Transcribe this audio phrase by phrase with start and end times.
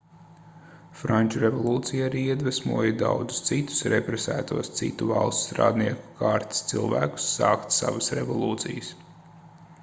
[0.99, 8.91] franču revolūcija arī iedvesmoja daudzus citus represētos citu valstu strādnieku kārtas cilvēkus sākt savas revolūcijas